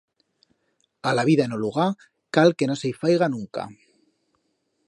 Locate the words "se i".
2.81-2.97